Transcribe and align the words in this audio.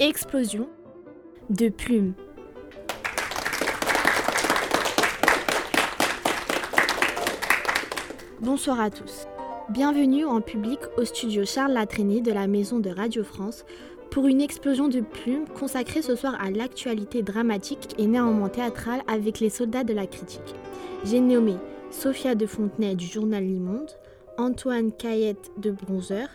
Explosion 0.00 0.68
de 1.50 1.68
plumes. 1.68 2.14
Bonsoir 8.40 8.80
à 8.80 8.90
tous. 8.90 9.28
Bienvenue 9.68 10.24
en 10.24 10.40
public 10.40 10.80
au 10.96 11.04
studio 11.04 11.44
Charles 11.44 11.74
Latraîné 11.74 12.20
de 12.20 12.32
la 12.32 12.48
Maison 12.48 12.80
de 12.80 12.90
Radio 12.90 13.22
France 13.22 13.64
pour 14.10 14.26
une 14.26 14.40
explosion 14.40 14.88
de 14.88 15.00
plumes 15.00 15.46
consacrée 15.46 16.02
ce 16.02 16.16
soir 16.16 16.36
à 16.40 16.50
l'actualité 16.50 17.22
dramatique 17.22 17.94
et 17.96 18.08
néanmoins 18.08 18.48
théâtrale 18.48 19.02
avec 19.06 19.38
les 19.38 19.48
soldats 19.48 19.84
de 19.84 19.94
la 19.94 20.08
critique. 20.08 20.56
J'ai 21.04 21.20
nommé 21.20 21.54
Sophia 21.92 22.34
de 22.34 22.46
Fontenay 22.46 22.96
du 22.96 23.06
journal 23.06 23.44
Monde, 23.44 23.92
Antoine 24.38 24.90
Caillette 24.90 25.52
de 25.56 25.70
Bronzer, 25.70 26.26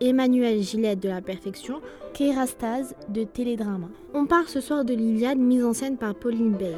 Emmanuel 0.00 0.62
Gillette 0.62 1.00
de 1.00 1.08
La 1.08 1.20
Perfection, 1.20 1.80
Kérastase 2.14 2.94
de 3.08 3.24
Télédrama. 3.24 3.88
On 4.14 4.26
part 4.26 4.48
ce 4.48 4.60
soir 4.60 4.84
de 4.84 4.94
l'Iliade 4.94 5.38
mise 5.38 5.64
en 5.64 5.72
scène 5.72 5.96
par 5.96 6.14
Pauline 6.14 6.52
Bay. 6.52 6.74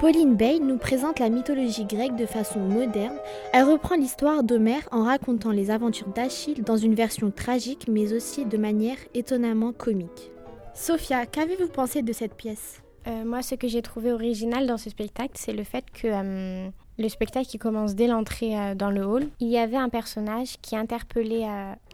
Pauline 0.00 0.34
Bay 0.34 0.58
nous 0.58 0.76
présente 0.76 1.20
la 1.20 1.28
mythologie 1.30 1.84
grecque 1.84 2.16
de 2.16 2.26
façon 2.26 2.58
moderne. 2.58 3.16
Elle 3.52 3.64
reprend 3.64 3.94
l'histoire 3.94 4.42
d'Homère 4.42 4.88
en 4.90 5.04
racontant 5.04 5.52
les 5.52 5.70
aventures 5.70 6.08
d'Achille 6.08 6.62
dans 6.62 6.76
une 6.76 6.94
version 6.94 7.30
tragique 7.30 7.86
mais 7.88 8.12
aussi 8.12 8.44
de 8.44 8.56
manière 8.56 8.98
étonnamment 9.14 9.72
comique. 9.72 10.30
Sophia, 10.74 11.26
qu'avez-vous 11.26 11.68
pensé 11.68 12.02
de 12.02 12.12
cette 12.12 12.34
pièce? 12.34 12.82
Euh, 13.06 13.24
Moi, 13.24 13.42
ce 13.42 13.54
que 13.54 13.68
j'ai 13.68 13.82
trouvé 13.82 14.12
original 14.12 14.66
dans 14.66 14.78
ce 14.78 14.90
spectacle, 14.90 15.34
c'est 15.34 15.52
le 15.52 15.62
fait 15.62 15.84
que 15.92 16.08
euh, 16.08 16.68
le 16.98 17.08
spectacle 17.08 17.46
qui 17.46 17.58
commence 17.58 17.94
dès 17.94 18.06
l'entrée 18.06 18.58
euh, 18.58 18.74
dans 18.74 18.90
le 18.90 19.04
hall, 19.04 19.28
il 19.40 19.48
y 19.48 19.58
avait 19.58 19.76
un 19.76 19.88
personnage 19.88 20.56
qui 20.62 20.76
interpellait 20.76 21.46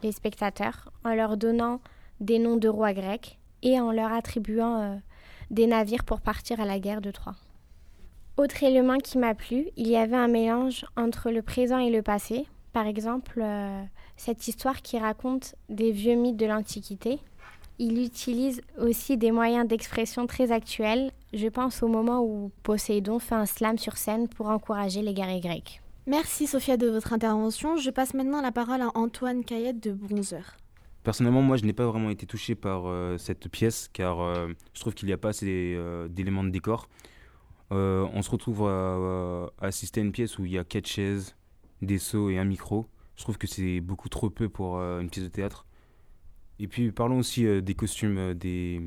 les 0.03 0.11
spectateurs 0.11 0.91
en 1.03 1.13
leur 1.13 1.37
donnant 1.37 1.79
des 2.19 2.39
noms 2.39 2.57
de 2.57 2.67
rois 2.67 2.93
grecs 2.93 3.39
et 3.63 3.79
en 3.79 3.91
leur 3.91 4.11
attribuant 4.11 4.99
des 5.51 5.67
navires 5.67 6.03
pour 6.03 6.21
partir 6.21 6.59
à 6.59 6.65
la 6.65 6.79
guerre 6.79 7.01
de 7.01 7.11
Troie. 7.11 7.35
Autre 8.37 8.63
élément 8.63 8.97
qui 8.97 9.17
m'a 9.17 9.35
plu, 9.35 9.67
il 9.75 9.87
y 9.87 9.97
avait 9.97 10.15
un 10.15 10.29
mélange 10.29 10.85
entre 10.95 11.29
le 11.29 11.41
présent 11.41 11.77
et 11.77 11.91
le 11.91 12.01
passé. 12.01 12.47
Par 12.71 12.87
exemple, 12.87 13.41
euh, 13.43 13.83
cette 14.15 14.47
histoire 14.47 14.81
qui 14.81 14.97
raconte 14.97 15.55
des 15.69 15.91
vieux 15.91 16.15
mythes 16.15 16.37
de 16.37 16.45
l'Antiquité. 16.45 17.19
Il 17.83 17.99
utilise 17.99 18.61
aussi 18.77 19.17
des 19.17 19.31
moyens 19.31 19.67
d'expression 19.67 20.27
très 20.27 20.51
actuels. 20.51 21.09
Je 21.33 21.47
pense 21.47 21.81
au 21.81 21.87
moment 21.87 22.23
où 22.23 22.51
Poséidon 22.61 23.17
fait 23.17 23.33
un 23.33 23.47
slam 23.47 23.79
sur 23.79 23.97
scène 23.97 24.27
pour 24.27 24.49
encourager 24.49 25.01
les 25.01 25.15
guerriers 25.15 25.39
grecs. 25.39 25.81
Merci 26.05 26.45
Sophia 26.45 26.77
de 26.77 26.87
votre 26.87 27.11
intervention. 27.11 27.77
Je 27.77 27.89
passe 27.89 28.13
maintenant 28.13 28.39
la 28.39 28.51
parole 28.51 28.83
à 28.83 28.91
Antoine 28.93 29.43
Caillette 29.43 29.81
de 29.81 29.93
Bronzer. 29.93 30.57
Personnellement, 31.01 31.41
moi, 31.41 31.57
je 31.57 31.65
n'ai 31.65 31.73
pas 31.73 31.87
vraiment 31.87 32.11
été 32.11 32.27
touché 32.27 32.53
par 32.53 32.83
euh, 32.85 33.17
cette 33.17 33.49
pièce 33.49 33.89
car 33.91 34.21
euh, 34.21 34.49
je 34.75 34.79
trouve 34.81 34.93
qu'il 34.93 35.07
n'y 35.07 35.13
a 35.13 35.17
pas 35.17 35.29
assez 35.29 35.75
d'éléments 36.11 36.43
de 36.43 36.51
décor. 36.51 36.87
Euh, 37.71 38.07
on 38.13 38.21
se 38.21 38.29
retrouve 38.29 38.67
à, 38.67 39.47
assister 39.59 40.01
à 40.01 40.03
une 40.03 40.11
pièce 40.11 40.37
où 40.37 40.45
il 40.45 40.51
y 40.51 40.59
a 40.59 40.63
quatre 40.63 40.85
chaises, 40.87 41.35
des 41.81 41.97
seaux 41.97 42.29
et 42.29 42.37
un 42.37 42.45
micro. 42.45 42.85
Je 43.15 43.23
trouve 43.23 43.39
que 43.39 43.47
c'est 43.47 43.81
beaucoup 43.81 44.09
trop 44.09 44.29
peu 44.29 44.49
pour 44.49 44.77
euh, 44.77 44.99
une 44.99 45.09
pièce 45.09 45.25
de 45.25 45.29
théâtre. 45.29 45.65
Et 46.61 46.67
puis 46.67 46.91
parlons 46.91 47.19
aussi 47.19 47.45
euh, 47.45 47.61
des 47.61 47.73
costumes 47.73 48.33
des 48.33 48.81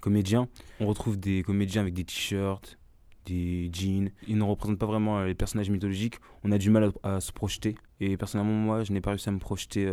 comédiens. 0.00 0.48
On 0.80 0.86
retrouve 0.86 1.18
des 1.18 1.42
comédiens 1.42 1.82
avec 1.82 1.94
des 1.94 2.04
t-shirts, 2.04 2.78
des 3.26 3.70
jeans. 3.72 4.10
Ils 4.26 4.38
ne 4.38 4.42
représentent 4.42 4.78
pas 4.78 4.86
vraiment 4.86 5.22
les 5.22 5.34
personnages 5.34 5.70
mythologiques. 5.70 6.16
On 6.42 6.52
a 6.52 6.58
du 6.58 6.70
mal 6.70 6.90
à, 7.02 7.20
se 7.20 7.32
projeter. 7.32 7.76
Et 8.00 8.16
personnellement, 8.16 8.54
moi, 8.54 8.84
je 8.84 8.92
n'ai 8.92 9.00
pas 9.00 9.10
réussi 9.10 9.28
à 9.28 9.32
me 9.32 9.38
projeter 9.38 9.88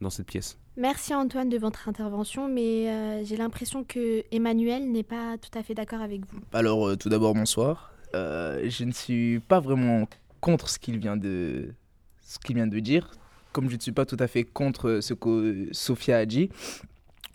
dans 0.00 0.10
cette 0.10 0.26
pièce. 0.26 0.58
Merci 0.76 1.14
Antoine 1.14 1.50
de 1.50 1.58
votre 1.58 1.90
intervention, 1.90 2.48
mais 2.48 2.88
euh, 2.88 3.24
j'ai 3.24 3.36
l'impression 3.36 3.84
que 3.84 4.24
Emmanuel 4.32 4.90
n'est 4.90 5.02
pas 5.02 5.36
tout 5.36 5.56
à 5.58 5.62
fait 5.62 5.74
d'accord 5.74 6.00
avec 6.00 6.22
vous. 6.26 6.38
Alors 6.54 6.88
euh, 6.88 6.96
tout 6.96 7.10
d'abord 7.10 7.34
bonsoir. 7.34 7.92
Euh, 8.14 8.66
je 8.70 8.84
ne 8.84 8.92
suis 8.92 9.40
pas 9.40 9.60
vraiment 9.60 10.08
contre 10.40 10.70
ce 10.70 10.78
qu'il 10.78 10.98
vient 10.98 11.18
de 11.18 11.74
ce 12.22 12.38
qu'il 12.38 12.56
vient 12.56 12.66
de 12.66 12.78
dire, 12.78 13.10
comme 13.52 13.68
je 13.70 13.76
ne 13.76 13.80
suis 13.80 13.92
pas 13.92 14.06
tout 14.06 14.16
à 14.18 14.26
fait 14.26 14.44
contre 14.44 15.00
ce 15.00 15.14
que 15.14 15.68
Sophia 15.72 16.18
a 16.18 16.26
dit. 16.26 16.48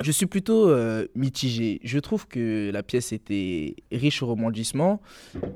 Je 0.01 0.11
suis 0.11 0.27
plutôt 0.27 0.71
mitigé. 1.15 1.79
Je 1.83 1.97
trouve 1.97 2.27
que 2.27 2.69
la 2.71 2.83
pièce 2.83 3.13
était 3.13 3.75
riche 3.91 4.21
au 4.21 4.27
rebondissements, 4.27 5.01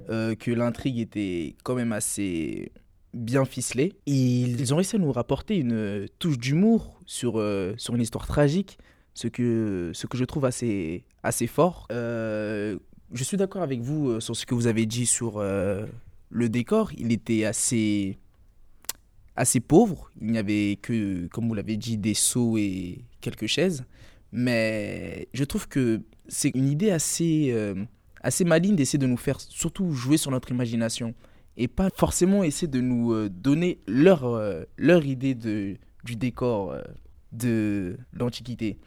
que 0.08 0.52
l'intrigue 0.52 0.98
était 0.98 1.56
quand 1.64 1.76
même 1.76 1.92
assez 1.92 2.72
bien 3.14 3.46
ficelé. 3.46 3.94
ils 4.06 4.74
ont 4.74 4.78
réussi 4.78 4.96
à 4.96 5.00
nous 5.00 5.12
rapporter 5.12 5.58
une 5.58 6.08
touche 6.20 6.38
d'humour 6.38 7.00
sur, 7.06 7.40
euh, 7.40 7.74
sur 7.78 7.96
une 7.96 8.02
histoire 8.02 8.28
tragique, 8.28 8.78
ce 9.14 9.28
que, 9.28 9.92
ce 9.94 10.08
que 10.08 10.18
je 10.18 10.24
trouve 10.24 10.46
assez, 10.46 11.04
assez 11.24 11.48
fort. 11.48 11.88
Euh, 11.92 12.78
je 13.14 13.24
suis 13.24 13.38
d'accord 13.38 13.62
avec 13.62 13.82
vous 13.82 14.10
euh, 14.10 14.20
sur 14.20 14.36
ce 14.36 14.46
que 14.46 14.56
vous 14.56 14.68
avez 14.68 14.86
dit 14.86 15.06
sur 15.06 15.42
le 15.42 16.50
décor. 16.50 16.92
Il 16.98 17.12
était 17.12 17.46
assez, 17.46 18.18
assez 19.36 19.60
pauvre. 19.60 20.12
Il 20.22 20.32
n'y 20.32 20.38
avait 20.38 20.78
que, 20.82 21.28
comme 21.28 21.48
vous 21.48 21.54
l'avez 21.54 21.78
dit, 21.78 21.98
des 21.98 22.14
seaux 22.14 22.58
et 22.58 23.06
quelques 23.22 23.48
chaises. 23.48 23.84
Mais 24.32 25.28
je 25.34 25.44
trouve 25.44 25.68
que 25.68 26.02
c'est 26.28 26.50
une 26.50 26.70
idée 26.70 26.92
assez, 26.92 27.54
assez 28.22 28.46
maligne 28.46 28.76
d'essayer 28.76 29.00
de 29.00 29.08
nous 29.08 29.18
faire 29.18 29.42
surtout 29.42 29.92
jouer 29.92 30.18
sur 30.18 30.32
notre 30.32 30.52
imagination 30.52 31.14
et 31.58 31.68
pas 31.68 31.90
forcément 31.96 32.44
essayer 32.44 32.68
de 32.68 32.82
nous 32.82 33.14
euh, 33.14 33.30
donner 33.30 33.80
leur, 33.88 34.26
euh, 34.26 34.64
leur 34.78 35.06
idée 35.06 35.36
de, 35.36 35.78
du 36.04 36.16
décor 36.16 36.72
euh, 36.72 36.82
de 37.32 37.98
l'Antiquité. 38.14 38.78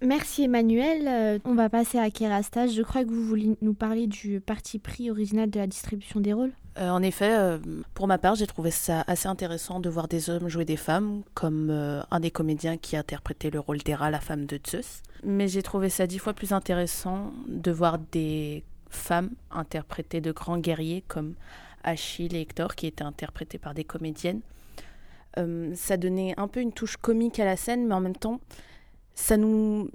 Merci 0.00 0.44
Emmanuel. 0.44 1.40
on 1.44 1.54
va 1.54 1.68
passer 1.68 1.98
à 1.98 2.10
Kérastas. 2.10 2.68
Je 2.68 2.82
crois 2.82 3.04
que 3.04 3.10
vous 3.10 3.24
voulez 3.24 3.56
nous 3.62 3.74
parler 3.74 4.06
du 4.06 4.40
parti 4.40 4.78
pris 4.78 5.10
original 5.10 5.50
de 5.50 5.58
la 5.58 5.66
distribution 5.66 6.20
des 6.20 6.32
rôles. 6.32 6.52
en 6.76 7.02
effet, 7.02 7.58
pour 7.94 8.06
ma 8.06 8.18
part, 8.18 8.36
j'ai 8.36 8.46
trouvé 8.46 8.70
ça 8.70 9.02
assez 9.08 9.26
intéressant 9.26 9.80
de 9.80 9.88
voir 9.88 10.06
des 10.06 10.30
hommes 10.30 10.48
jouer 10.48 10.64
des 10.64 10.76
femmes, 10.76 11.22
comme 11.34 11.70
un 11.70 12.20
des 12.20 12.30
comédiens 12.30 12.76
qui 12.76 12.96
interprétait 12.96 13.50
le 13.50 13.58
rôle 13.58 13.78
d'Héra, 13.78 14.10
la 14.10 14.20
femme 14.20 14.46
de 14.46 14.60
Zeus. 14.64 15.02
Mais 15.24 15.48
j'ai 15.48 15.62
trouvé 15.62 15.88
ça 15.90 16.06
dix 16.06 16.18
fois 16.18 16.32
plus 16.32 16.52
intéressant 16.52 17.32
de 17.48 17.70
voir 17.72 17.98
des 18.12 18.62
femmes 18.90 19.30
interpréter 19.50 20.20
de 20.20 20.32
grands 20.32 20.58
guerriers 20.58 21.02
comme 21.06 21.34
Achille 21.84 22.34
et 22.36 22.40
Hector, 22.40 22.74
qui 22.74 22.86
étaient 22.86 23.04
interprétés 23.04 23.58
par 23.58 23.74
des 23.74 23.84
comédiennes. 23.84 24.40
Euh, 25.38 25.72
ça 25.74 25.96
donnait 25.96 26.34
un 26.36 26.48
peu 26.48 26.60
une 26.60 26.72
touche 26.72 26.96
comique 26.96 27.38
à 27.38 27.44
la 27.44 27.56
scène, 27.56 27.86
mais 27.86 27.94
en 27.94 28.00
même 28.00 28.16
temps, 28.16 28.40
ça 29.20 29.36
nous, 29.36 29.90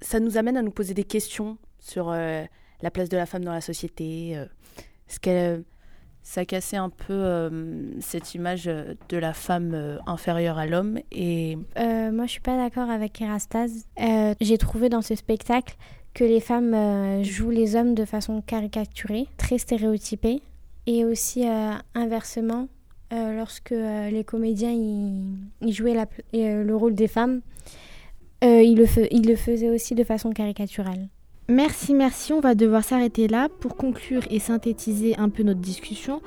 ça 0.00 0.20
nous 0.20 0.38
amène 0.38 0.56
à 0.56 0.62
nous 0.62 0.70
poser 0.70 0.94
des 0.94 1.04
questions 1.04 1.58
sur 1.78 2.10
euh, 2.10 2.44
la 2.82 2.90
place 2.90 3.08
de 3.08 3.16
la 3.16 3.26
femme 3.26 3.44
dans 3.44 3.52
la 3.52 3.60
société. 3.60 4.36
Euh, 4.36 4.46
ce 5.08 5.20
qu'elle, 5.20 5.64
ça 6.22 6.44
cassait 6.44 6.76
un 6.76 6.90
peu 6.90 7.48
cette 8.00 8.34
image 8.34 8.64
de 8.64 9.16
la 9.16 9.32
femme 9.32 10.00
inférieure 10.08 10.58
à 10.58 10.66
l'homme. 10.66 10.98
Et 11.12 11.56
moi, 11.76 12.26
je 12.26 12.30
suis 12.32 12.40
pas 12.40 12.56
d'accord 12.56 12.90
avec 12.90 13.20
Erastase. 13.20 13.86
J'ai 14.40 14.58
trouvé 14.58 14.88
dans 14.88 15.02
ce 15.02 15.14
spectacle 15.14 15.76
que 16.14 16.24
les 16.24 16.40
femmes 16.40 17.22
jouent 17.22 17.50
les 17.50 17.76
hommes 17.76 17.94
de 17.94 18.04
façon 18.04 18.42
caricaturée, 18.42 19.28
très 19.36 19.58
stéréotypée. 19.58 20.42
Et 20.86 21.04
aussi 21.04 21.46
euh, 21.46 21.72
inversement, 21.94 22.68
euh, 23.12 23.36
lorsque 23.36 23.72
euh, 23.72 24.08
les 24.08 24.22
comédiens 24.22 24.70
ils, 24.70 25.72
jouaient 25.72 25.94
la, 25.94 26.06
le 26.32 26.74
rôle 26.74 26.94
des 26.94 27.08
femmes, 27.08 27.40
le, 28.42 28.62
ils, 29.12 29.26
le 29.26 29.36
faisaient 29.36 29.70
aussi 29.70 29.94
de 29.94 30.04
façon 30.04 30.30
caricaturale. 30.30 31.08
Merci, 31.48 31.94
merci. 31.94 32.32
On 32.32 32.40
va 32.40 32.54
devoir 32.54 32.84
s'arrêter 32.84 33.28
là 33.28 33.48
pour 33.60 33.76
conclure 33.76 34.22
et 34.30 34.38
synthétiser 34.38 35.16
un 35.18 35.28
peu 35.28 35.42
notre 35.42 35.60
discussion. 35.60 36.20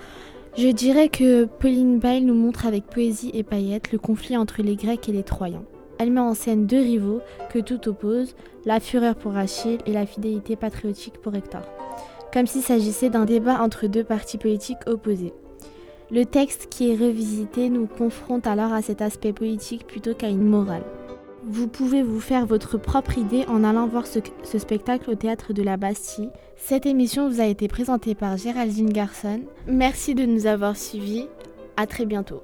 Je 0.58 0.70
dirais 0.70 1.10
que 1.10 1.46
Pauline 1.46 2.00
Bail 2.00 2.22
nous 2.22 2.34
montre 2.34 2.66
avec 2.66 2.86
poésie 2.86 3.32
et 3.34 3.44
paillettes 3.44 3.92
le 3.92 4.00
conflit 4.00 4.38
entre 4.38 4.62
les 4.62 4.76
Grecs 4.76 5.08
et 5.08 5.14
les 5.14 5.24
Troyens. 5.24 5.64
Elle 6.00 6.12
met 6.12 6.22
en 6.22 6.34
scène 6.34 6.66
deux 6.66 6.80
rivaux 6.80 7.22
que 7.52 7.60
tout 7.60 7.88
oppose, 7.90 8.36
la 8.66 8.80
fureur 8.80 9.16
pour 9.16 9.36
Achille 9.36 9.80
et 9.86 9.92
la 9.92 10.06
fidélité 10.06 10.56
patriotique 10.56 11.18
pour 11.18 11.36
Hector 11.36 11.64
comme 12.34 12.48
s'il 12.48 12.62
s'agissait 12.62 13.10
d'un 13.10 13.26
débat 13.26 13.62
entre 13.62 13.88
deux 13.88 14.04
partis 14.04 14.38
politiques 14.38 14.88
opposés. 14.88 15.34
Le 16.12 16.26
texte 16.26 16.68
qui 16.70 16.92
est 16.92 16.96
revisité 16.96 17.70
nous 17.70 17.88
confronte 17.88 18.48
alors 18.48 18.74
à 18.74 18.82
cet 18.82 19.02
aspect 19.02 19.34
politique 19.34 19.86
plutôt 19.86 20.14
qu'à 20.14 20.30
une 20.30 20.48
morale. 20.48 20.84
Vous 21.52 21.68
pouvez 21.68 22.04
vous 22.04 22.20
faire 22.20 22.46
votre 22.46 22.78
propre 22.78 23.18
idée 23.18 23.44
en 23.48 23.64
allant 23.64 23.88
voir 23.88 24.06
ce, 24.06 24.20
spectacle 24.60 25.10
au 25.10 25.16
théâtre 25.16 25.52
de 25.52 25.64
la 25.64 25.78
Bastille. 25.78 26.30
Cette 26.56 26.86
émission 26.86 27.28
vous 27.28 27.42
a 27.42 27.46
été 27.46 27.68
présentée 27.68 28.14
par 28.14 28.38
Géraldine 28.38 28.94
Garson. 28.94 29.42
Merci 29.66 30.14
de 30.14 30.28
nous 30.28 30.46
avoir 30.46 30.78
suivis. 30.78 31.28
À 31.76 31.88
très 31.88 32.06
bientôt. 32.06 32.44